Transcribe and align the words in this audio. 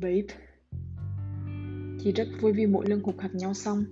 Babe 0.00 0.22
Chị 1.98 2.12
rất 2.12 2.28
vui 2.40 2.52
vì 2.52 2.66
mỗi 2.66 2.86
lần 2.88 3.00
hụt 3.02 3.14
hạt 3.18 3.34
nhau 3.34 3.54
xong, 3.54 3.84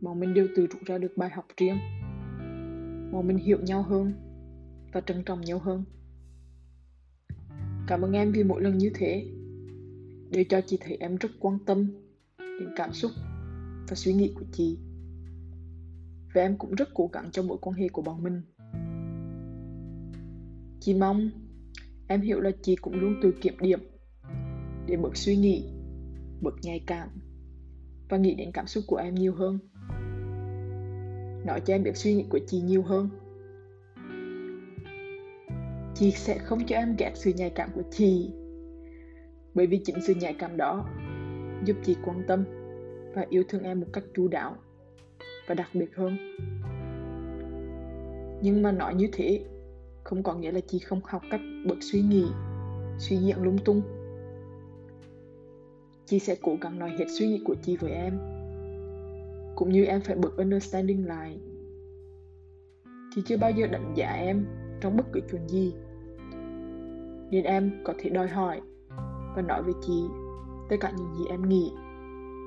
Bọn 0.00 0.20
mình 0.20 0.34
đều 0.34 0.46
tự 0.56 0.66
rút 0.66 0.82
ra 0.86 0.98
được 0.98 1.16
bài 1.16 1.30
học 1.30 1.46
riêng. 1.56 1.78
Bọn 3.12 3.26
mình 3.26 3.38
hiểu 3.38 3.58
nhau 3.62 3.82
hơn 3.82 4.12
Và 4.92 5.00
trân 5.00 5.22
trọng 5.24 5.40
nhau 5.40 5.58
hơn. 5.58 5.84
Cảm 7.86 8.02
ơn 8.02 8.12
em 8.12 8.32
vì 8.32 8.44
mỗi 8.44 8.62
lần 8.62 8.78
như 8.78 8.90
thế, 8.94 9.26
Để 10.30 10.44
cho 10.48 10.60
chị 10.60 10.78
thấy 10.80 10.96
em 11.00 11.16
rất 11.16 11.30
quan 11.40 11.58
tâm 11.66 11.86
Đến 12.38 12.68
cảm 12.76 12.92
xúc 12.92 13.10
Và 13.88 13.94
suy 13.94 14.12
nghĩ 14.12 14.32
của 14.34 14.44
chị. 14.52 14.78
Và 16.34 16.42
em 16.42 16.58
cũng 16.58 16.74
rất 16.74 16.88
cố 16.94 17.10
gắng 17.12 17.30
cho 17.32 17.42
mối 17.42 17.58
quan 17.60 17.76
hệ 17.76 17.88
của 17.88 18.02
bọn 18.02 18.22
mình. 18.22 18.42
Chị 20.80 20.94
mong 20.94 21.30
em 22.08 22.20
hiểu 22.20 22.40
là 22.40 22.50
chị 22.62 22.76
cũng 22.76 22.94
luôn 23.00 23.14
tự 23.22 23.32
kiểm 23.40 23.54
điểm 23.60 23.80
để 24.86 24.96
bớt 24.96 25.16
suy 25.16 25.36
nghĩ, 25.36 25.64
bớt 26.40 26.54
nhạy 26.62 26.80
cảm 26.86 27.08
và 28.08 28.16
nghĩ 28.16 28.34
đến 28.34 28.50
cảm 28.52 28.66
xúc 28.66 28.84
của 28.86 28.96
em 28.96 29.14
nhiều 29.14 29.34
hơn. 29.34 29.58
Nói 31.46 31.60
cho 31.64 31.74
em 31.74 31.82
biết 31.82 31.96
suy 31.96 32.14
nghĩ 32.14 32.24
của 32.30 32.38
chị 32.46 32.60
nhiều 32.60 32.82
hơn. 32.82 33.08
Chị 35.94 36.10
sẽ 36.10 36.38
không 36.38 36.66
cho 36.66 36.76
em 36.76 36.96
ghét 36.98 37.12
sự 37.14 37.32
nhạy 37.36 37.50
cảm 37.50 37.70
của 37.74 37.82
chị 37.90 38.30
bởi 39.54 39.66
vì 39.66 39.80
chính 39.84 39.96
sự 40.00 40.14
nhạy 40.14 40.34
cảm 40.34 40.56
đó 40.56 40.88
giúp 41.64 41.76
chị 41.82 41.96
quan 42.04 42.22
tâm 42.28 42.44
và 43.14 43.26
yêu 43.30 43.44
thương 43.48 43.62
em 43.62 43.80
một 43.80 43.86
cách 43.92 44.04
chú 44.14 44.28
đáo 44.28 44.56
và 45.46 45.54
đặc 45.54 45.68
biệt 45.74 45.96
hơn. 45.96 46.16
Nhưng 48.42 48.62
mà 48.62 48.72
nói 48.72 48.94
như 48.94 49.08
thế 49.12 49.44
không 50.04 50.22
có 50.22 50.34
nghĩa 50.34 50.52
là 50.52 50.60
chị 50.66 50.78
không 50.78 51.00
học 51.04 51.22
cách 51.30 51.40
bớt 51.66 51.76
suy 51.80 52.00
nghĩ, 52.00 52.24
suy 52.98 53.16
diễn 53.16 53.42
lung 53.42 53.58
tung 53.64 53.82
chị 56.06 56.18
sẽ 56.18 56.36
cố 56.42 56.56
gắng 56.60 56.78
nói 56.78 56.90
hết 56.98 57.04
suy 57.08 57.26
nghĩ 57.26 57.40
của 57.44 57.54
chị 57.62 57.76
với 57.76 57.92
em. 57.92 58.18
Cũng 59.54 59.72
như 59.72 59.84
em 59.84 60.00
phải 60.00 60.16
bớt 60.16 60.36
understanding 60.36 61.06
lại. 61.06 61.38
Chị 63.14 63.22
chưa 63.26 63.36
bao 63.36 63.50
giờ 63.50 63.66
đánh 63.66 63.94
giá 63.96 64.12
em 64.12 64.46
trong 64.80 64.96
bất 64.96 65.06
cứ 65.12 65.20
chuyện 65.30 65.48
gì. 65.48 65.74
Nên 67.30 67.44
em 67.44 67.70
có 67.84 67.94
thể 67.98 68.10
đòi 68.10 68.28
hỏi 68.28 68.60
và 69.36 69.42
nói 69.42 69.62
với 69.62 69.74
chị 69.86 70.02
tất 70.68 70.76
cả 70.80 70.92
những 70.98 71.14
gì 71.18 71.24
em 71.30 71.48
nghĩ 71.48 71.70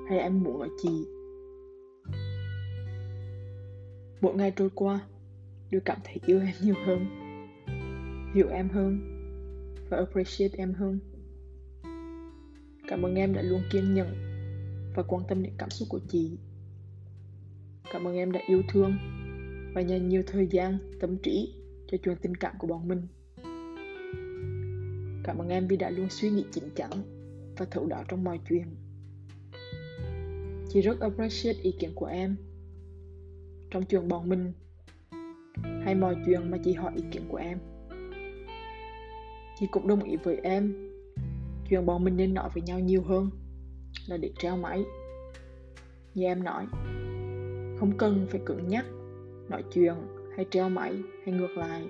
hay 0.09 0.19
em 0.19 0.43
muốn 0.43 0.61
ở 0.61 0.67
chị 0.83 1.05
mỗi 4.21 4.35
ngày 4.35 4.53
trôi 4.55 4.69
qua 4.75 4.99
tôi 5.71 5.81
cảm 5.85 5.97
thấy 6.03 6.17
yêu 6.25 6.39
em 6.39 6.53
nhiều 6.61 6.75
hơn, 6.85 7.05
hiểu 8.33 8.47
em 8.49 8.69
hơn 8.69 8.99
và 9.89 9.97
appreciate 9.97 10.57
em 10.57 10.73
hơn. 10.73 10.99
Cảm 12.89 13.05
ơn 13.05 13.15
em 13.15 13.33
đã 13.33 13.41
luôn 13.41 13.61
kiên 13.71 13.93
nhẫn 13.93 14.07
và 14.95 15.03
quan 15.03 15.23
tâm 15.27 15.43
đến 15.43 15.53
cảm 15.57 15.69
xúc 15.69 15.87
của 15.91 15.99
chị. 16.07 16.37
Cảm 17.93 18.07
ơn 18.07 18.15
em 18.15 18.31
đã 18.31 18.39
yêu 18.47 18.61
thương 18.69 18.93
và 19.75 19.81
dành 19.81 20.09
nhiều 20.09 20.23
thời 20.27 20.47
gian, 20.47 20.77
tâm 20.99 21.17
trí 21.17 21.53
cho 21.87 21.97
chuyện 22.03 22.15
tình 22.21 22.35
cảm 22.35 22.55
của 22.59 22.67
bọn 22.67 22.87
mình. 22.87 23.07
Cảm 25.23 25.37
ơn 25.37 25.49
em 25.49 25.67
vì 25.67 25.77
đã 25.77 25.89
luôn 25.89 26.09
suy 26.09 26.29
nghĩ 26.29 26.45
chín 26.51 26.63
chắn 26.75 26.89
và 27.57 27.65
thấu 27.71 27.85
đáo 27.85 28.03
trong 28.07 28.23
mọi 28.23 28.39
chuyện. 28.49 28.75
Chị 30.69 30.81
rất 30.81 30.99
appreciate 30.99 31.59
ý 31.61 31.71
kiến 31.79 31.91
của 31.95 32.05
em 32.05 32.35
trong 33.71 33.85
chuyện 33.85 34.07
bọn 34.07 34.29
mình 34.29 34.53
hay 35.61 35.95
mọi 35.95 36.15
chuyện 36.25 36.51
mà 36.51 36.57
chị 36.65 36.73
hỏi 36.73 36.91
ý 36.95 37.03
kiến 37.11 37.23
của 37.29 37.37
em. 37.37 37.59
Chị 39.59 39.67
cũng 39.71 39.87
đồng 39.87 40.03
ý 40.03 40.15
với 40.23 40.37
em 40.43 40.89
chuyện 41.69 41.85
bọn 41.85 42.03
mình 42.03 42.17
nên 42.17 42.33
nói 42.33 42.49
với 42.53 42.63
nhau 42.63 42.79
nhiều 42.79 43.03
hơn 43.03 43.29
là 44.07 44.17
để 44.17 44.31
treo 44.39 44.57
máy. 44.57 44.83
Như 46.13 46.23
em 46.25 46.43
nói, 46.43 46.65
không 47.79 47.97
cần 47.97 48.27
phải 48.29 48.41
cứng 48.45 48.67
nhắc 48.67 48.85
nói 49.49 49.63
chuyện 49.73 49.93
hay 50.35 50.45
treo 50.51 50.69
máy 50.69 50.93
hay 51.25 51.35
ngược 51.35 51.57
lại. 51.57 51.87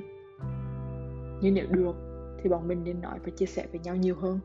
Nhưng 1.42 1.54
nếu 1.54 1.68
được 1.70 1.96
thì 2.44 2.50
bọn 2.50 2.68
mình 2.68 2.84
nên 2.84 3.02
nói 3.02 3.20
và 3.24 3.30
chia 3.30 3.46
sẻ 3.46 3.68
với 3.72 3.82
nhau 3.84 3.96
nhiều 3.96 4.16
hơn. 4.16 4.40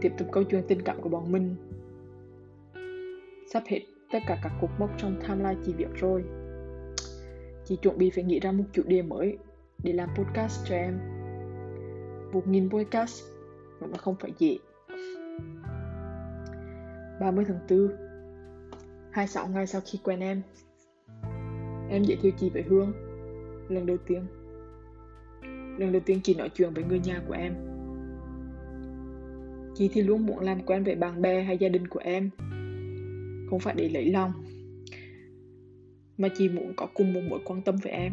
Tiếp 0.00 0.12
tục 0.18 0.28
câu 0.32 0.44
chuyện 0.44 0.64
tình 0.68 0.82
cảm 0.82 1.00
của 1.00 1.08
bọn 1.08 1.32
mình. 1.32 1.56
Sắp 3.52 3.62
hết 3.66 3.80
tất 4.12 4.18
cả 4.26 4.40
các 4.42 4.52
cột 4.60 4.70
mốc 4.78 4.90
trong 4.98 5.20
timeline 5.20 5.60
chị 5.66 5.72
việc 5.72 5.94
rồi. 5.94 6.24
Chị 7.64 7.76
chuẩn 7.76 7.98
bị 7.98 8.10
phải 8.10 8.24
nghĩ 8.24 8.40
ra 8.40 8.52
một 8.52 8.64
chủ 8.72 8.82
đề 8.86 9.02
mới 9.02 9.38
để 9.82 9.92
làm 9.92 10.08
podcast 10.16 10.66
cho 10.68 10.74
em. 10.74 11.19
1.000 12.32 12.70
podcast, 12.70 13.24
mà 13.80 13.86
nó 13.86 13.96
không 13.96 14.16
phải 14.20 14.32
dễ. 14.38 14.58
30 17.20 17.44
tháng 17.48 17.58
4 17.70 17.88
26 19.10 19.48
ngày 19.48 19.66
sau 19.66 19.80
khi 19.84 19.98
quen 20.04 20.20
em 20.20 20.42
Em 21.90 22.02
giới 22.02 22.18
thiệu 22.22 22.32
chị 22.38 22.50
với 22.50 22.62
Hương, 22.62 22.92
Lần 23.68 23.86
đầu 23.86 23.96
tiên. 24.06 24.26
Lần 25.78 25.92
đầu 25.92 26.02
tiên 26.06 26.20
chị 26.22 26.34
nói 26.34 26.50
chuyện 26.54 26.74
với 26.74 26.84
người 26.84 27.00
nhà 27.00 27.22
của 27.28 27.34
em. 27.34 27.54
Chị 29.74 29.90
thì 29.92 30.02
luôn 30.02 30.26
muốn 30.26 30.38
làm 30.38 30.62
quen 30.66 30.84
với 30.84 30.94
bạn 30.94 31.22
bè 31.22 31.42
hay 31.42 31.58
gia 31.58 31.68
đình 31.68 31.88
của 31.88 32.00
em, 32.02 32.30
Không 33.50 33.60
phải 33.60 33.74
để 33.74 33.88
lấy 33.88 34.10
lòng, 34.10 34.32
Mà 36.18 36.28
chị 36.36 36.48
muốn 36.48 36.72
có 36.76 36.86
cùng 36.94 37.12
một 37.12 37.20
mối 37.30 37.40
quan 37.44 37.62
tâm 37.62 37.76
với 37.76 37.92
em. 37.92 38.12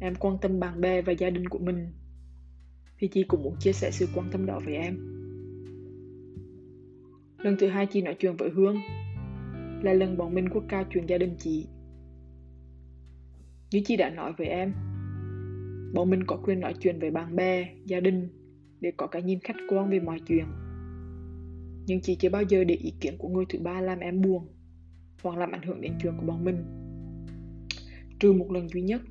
Em 0.00 0.14
quan 0.14 0.38
tâm 0.42 0.60
bạn 0.60 0.80
bè 0.80 1.02
và 1.02 1.12
gia 1.12 1.30
đình 1.30 1.48
của 1.48 1.58
mình 1.58 1.86
thì 3.00 3.08
chị 3.08 3.24
cũng 3.28 3.42
muốn 3.42 3.56
chia 3.58 3.72
sẻ 3.72 3.90
sự 3.90 4.08
quan 4.14 4.26
tâm 4.32 4.46
đó 4.46 4.60
với 4.64 4.74
em. 4.74 4.96
Lần 7.38 7.56
thứ 7.58 7.68
hai 7.68 7.86
chị 7.86 8.02
nói 8.02 8.16
chuyện 8.18 8.36
với 8.36 8.50
Hương 8.50 8.76
là 9.82 9.92
lần 9.92 10.16
bọn 10.16 10.34
mình 10.34 10.48
quốc 10.48 10.64
cao 10.68 10.84
chuyện 10.90 11.06
gia 11.06 11.18
đình 11.18 11.34
chị. 11.38 11.66
Như 13.70 13.80
chị 13.84 13.96
đã 13.96 14.10
nói 14.10 14.32
với 14.38 14.46
em, 14.46 14.72
bọn 15.94 16.10
mình 16.10 16.24
có 16.26 16.36
quyền 16.36 16.60
nói 16.60 16.74
chuyện 16.80 16.98
với 17.00 17.10
bạn 17.10 17.36
bè, 17.36 17.74
gia 17.84 18.00
đình 18.00 18.28
để 18.80 18.92
có 18.96 19.06
cái 19.06 19.22
nhìn 19.22 19.38
khách 19.40 19.56
quan 19.68 19.90
về 19.90 20.00
mọi 20.00 20.20
chuyện. 20.26 20.44
Nhưng 21.86 22.00
chị 22.02 22.16
chưa 22.16 22.30
bao 22.30 22.42
giờ 22.42 22.64
để 22.64 22.74
ý 22.74 22.92
kiến 23.00 23.14
của 23.18 23.28
người 23.28 23.44
thứ 23.48 23.58
ba 23.58 23.80
làm 23.80 23.98
em 23.98 24.22
buồn 24.22 24.48
hoặc 25.22 25.38
làm 25.38 25.52
ảnh 25.52 25.62
hưởng 25.62 25.80
đến 25.80 25.92
chuyện 26.02 26.12
của 26.16 26.26
bọn 26.26 26.44
mình. 26.44 26.64
Trừ 28.20 28.32
một 28.32 28.52
lần 28.52 28.68
duy 28.68 28.82
nhất 28.82 29.02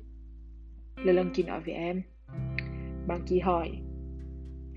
là 1.04 1.12
lần 1.12 1.30
chị 1.34 1.42
nói 1.42 1.60
với 1.64 1.74
em 1.74 2.02
bạn 3.10 3.20
chị 3.26 3.38
hỏi, 3.38 3.70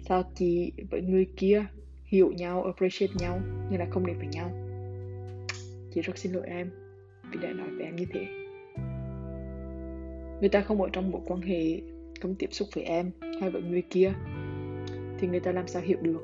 sao 0.10 0.24
chị 0.36 0.72
với 0.92 1.02
người 1.02 1.28
kia 1.38 1.66
hiểu 2.06 2.32
nhau, 2.32 2.64
appreciate 2.64 3.14
nhau 3.20 3.40
nhưng 3.70 3.80
là 3.80 3.88
không 3.90 4.06
đến 4.06 4.18
với 4.18 4.28
nhau? 4.28 4.52
Chị 5.94 6.02
rất 6.02 6.18
xin 6.18 6.32
lỗi 6.32 6.44
em 6.48 6.72
vì 7.32 7.40
đã 7.42 7.54
nói 7.54 7.68
với 7.70 7.86
em 7.86 7.96
như 7.96 8.06
thế. 8.14 8.26
Người 10.40 10.50
ta 10.50 10.62
không 10.62 10.82
ở 10.82 10.90
trong 10.94 11.12
mối 11.12 11.22
quan 11.26 11.42
hệ, 11.42 11.82
không 12.22 12.36
tiếp 12.36 12.48
xúc 12.52 12.68
với 12.76 12.84
em 12.84 13.12
hay 13.42 13.50
với 13.50 13.62
người 13.62 13.84
kia 13.90 14.14
thì 15.20 15.28
người 15.28 15.40
ta 15.40 15.52
làm 15.52 15.68
sao 15.68 15.82
hiểu 15.82 15.98
được? 16.02 16.22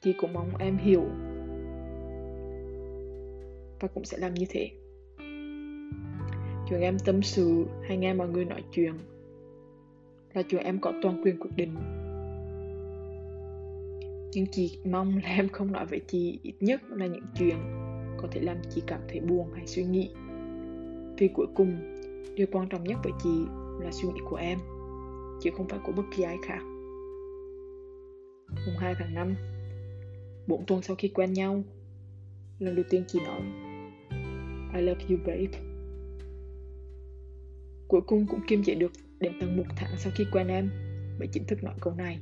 Chị 0.00 0.12
cũng 0.18 0.32
mong 0.32 0.56
em 0.58 0.78
hiểu 0.78 1.04
và 3.80 3.88
cũng 3.94 4.04
sẽ 4.04 4.18
làm 4.18 4.34
như 4.34 4.46
thế 4.48 4.81
chuyện 6.72 6.80
em 6.80 6.98
tâm 6.98 7.22
sự 7.22 7.66
hay 7.82 7.96
nghe 7.96 8.14
mọi 8.14 8.28
người 8.28 8.44
nói 8.44 8.62
chuyện 8.72 8.92
là 10.34 10.42
chuyện 10.42 10.62
em 10.62 10.80
có 10.80 10.92
toàn 11.02 11.22
quyền 11.24 11.38
quyết 11.38 11.50
định. 11.56 11.74
Nhưng 14.32 14.46
chị 14.52 14.78
mong 14.84 15.16
là 15.22 15.28
em 15.28 15.48
không 15.48 15.72
nói 15.72 15.86
với 15.86 16.00
chị 16.08 16.38
ít 16.42 16.54
nhất 16.60 16.80
là 16.90 17.06
những 17.06 17.24
chuyện 17.38 17.56
có 18.16 18.28
thể 18.30 18.40
làm 18.40 18.56
chị 18.70 18.82
cảm 18.86 19.00
thấy 19.08 19.20
buồn 19.20 19.52
hay 19.54 19.66
suy 19.66 19.84
nghĩ. 19.84 20.10
Vì 21.18 21.28
cuối 21.34 21.46
cùng, 21.54 21.76
điều 22.34 22.46
quan 22.52 22.68
trọng 22.68 22.84
nhất 22.84 22.98
với 23.04 23.12
chị 23.22 23.44
là 23.80 23.90
suy 23.92 24.08
nghĩ 24.08 24.20
của 24.30 24.36
em, 24.36 24.58
chứ 25.42 25.50
không 25.56 25.68
phải 25.68 25.78
của 25.84 25.92
bất 25.92 26.04
kỳ 26.16 26.22
ai 26.22 26.36
khác. 26.46 26.62
Mùng 28.66 28.76
2 28.78 28.94
tháng 28.98 29.14
5 29.14 29.34
bốn 30.46 30.66
tuần 30.66 30.82
sau 30.82 30.96
khi 30.96 31.08
quen 31.08 31.32
nhau, 31.32 31.62
lần 32.58 32.74
đầu 32.76 32.84
tiên 32.90 33.04
chị 33.06 33.20
nói, 33.20 33.40
I 34.74 34.80
love 34.80 35.04
you, 35.08 35.18
babe. 35.26 35.71
Cuối 37.88 38.00
cùng 38.00 38.26
cũng 38.26 38.40
kiềm 38.48 38.64
chế 38.64 38.74
được 38.74 38.92
đến 39.20 39.32
tận 39.40 39.56
một 39.56 39.64
tháng 39.76 39.96
sau 39.98 40.12
khi 40.16 40.24
quen 40.32 40.48
em 40.48 40.70
mới 41.18 41.28
chính 41.32 41.44
thức 41.44 41.64
nói 41.64 41.74
câu 41.80 41.94
này. 41.94 42.18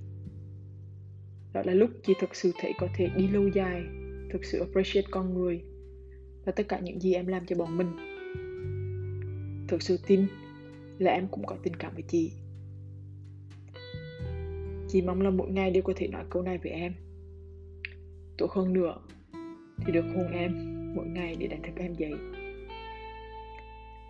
Đó 1.52 1.62
là 1.64 1.74
lúc 1.74 1.90
chị 2.02 2.14
thực 2.20 2.34
sự 2.34 2.52
thấy 2.60 2.72
có 2.78 2.88
thể 2.96 3.08
đi 3.16 3.28
lâu 3.28 3.48
dài, 3.48 3.82
thực 4.32 4.44
sự 4.44 4.58
appreciate 4.58 5.08
con 5.10 5.34
người 5.34 5.62
và 6.44 6.52
tất 6.52 6.68
cả 6.68 6.80
những 6.80 7.00
gì 7.00 7.14
em 7.14 7.26
làm 7.26 7.46
cho 7.46 7.56
bọn 7.56 7.78
mình. 7.78 7.96
Thực 9.68 9.82
sự 9.82 9.98
tin 10.06 10.26
là 10.98 11.12
em 11.12 11.28
cũng 11.30 11.46
có 11.46 11.56
tình 11.62 11.76
cảm 11.76 11.94
với 11.94 12.02
chị. 12.08 12.32
Chị 14.88 15.02
mong 15.02 15.20
là 15.20 15.30
mỗi 15.30 15.50
ngày 15.50 15.70
đều 15.70 15.82
có 15.82 15.92
thể 15.96 16.08
nói 16.08 16.24
câu 16.30 16.42
này 16.42 16.58
với 16.58 16.72
em. 16.72 16.94
Tốt 18.38 18.50
hơn 18.50 18.72
nữa 18.72 18.94
thì 19.86 19.92
được 19.92 20.04
hôn 20.14 20.32
em 20.32 20.52
mỗi 20.96 21.06
ngày 21.06 21.36
để 21.38 21.46
đánh 21.46 21.62
thức 21.62 21.72
em 21.76 21.94
dậy. 21.94 22.14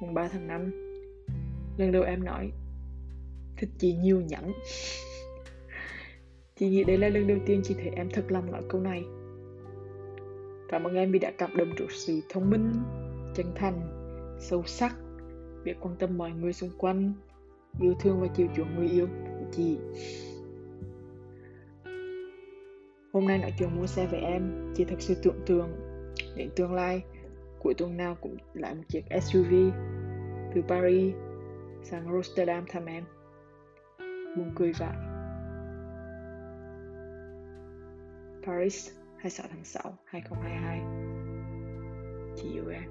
Mùng 0.00 0.14
3 0.14 0.28
tháng 0.28 0.46
5 0.46 0.89
Lần 1.80 1.92
đầu 1.92 2.02
em 2.02 2.24
nói 2.24 2.52
thích 3.56 3.70
chị 3.78 3.94
nhiều 3.94 4.20
nhẫn 4.20 4.52
chị 6.56 6.68
nghĩ 6.68 6.84
đây 6.84 6.98
là 6.98 7.08
lần 7.08 7.26
đầu 7.26 7.38
tiên 7.46 7.60
chị 7.64 7.74
thấy 7.74 7.90
em 7.96 8.08
thật 8.12 8.24
lòng 8.28 8.52
nói 8.52 8.62
câu 8.68 8.80
này. 8.80 9.04
Cảm 10.68 10.84
ơn 10.84 10.94
em 10.94 11.12
vì 11.12 11.18
đã 11.18 11.32
cảm 11.38 11.56
động 11.56 11.68
trước 11.78 11.86
sự 11.90 12.20
thông 12.28 12.50
minh, 12.50 12.72
chân 13.36 13.46
thành, 13.54 13.80
sâu 14.40 14.62
sắc, 14.66 14.96
biết 15.64 15.74
quan 15.80 15.96
tâm 15.98 16.18
mọi 16.18 16.30
người 16.30 16.52
xung 16.52 16.70
quanh, 16.78 17.12
yêu 17.80 17.94
thương 18.00 18.20
và 18.20 18.26
chiều 18.36 18.46
chuộng 18.56 18.76
người 18.76 18.88
yêu 18.88 19.06
của 19.06 19.46
chị. 19.52 19.76
Hôm 23.12 23.26
nay 23.26 23.38
nói 23.38 23.52
chuyện 23.58 23.76
mua 23.76 23.86
xe 23.86 24.06
với 24.06 24.20
em, 24.20 24.72
chị 24.76 24.84
thật 24.84 24.96
sự 24.98 25.14
tưởng 25.22 25.40
tượng 25.46 25.68
đến 26.36 26.50
tương 26.56 26.74
lai. 26.74 27.02
Cuối 27.62 27.74
tuần 27.74 27.96
nào 27.96 28.16
cũng 28.20 28.36
lại 28.54 28.74
một 28.74 28.82
chiếc 28.88 29.04
SUV 29.22 29.54
từ 30.54 30.62
Paris 30.68 31.14
sang 31.82 32.12
Rotterdam 32.12 32.64
thăm 32.68 32.86
em. 32.86 33.04
Buồn 34.36 34.52
cười 34.56 34.72
vậy. 34.78 34.96
Paris 38.46 38.90
26 39.16 39.46
tháng 39.50 39.64
6 39.64 39.98
2022 40.04 40.80
Chị 42.36 42.52
yêu 42.52 42.68
em. 42.68 42.90